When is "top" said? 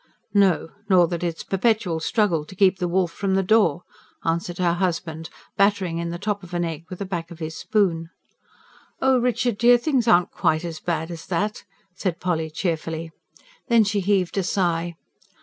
6.17-6.41